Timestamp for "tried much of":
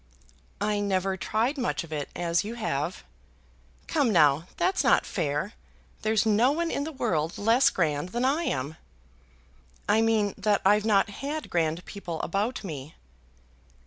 1.15-1.93